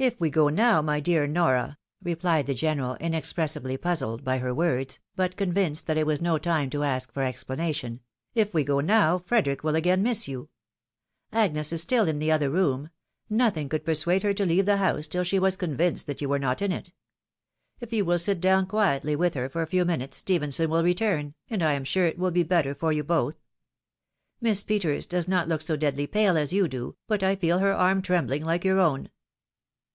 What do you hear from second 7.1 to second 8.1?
for explanation,"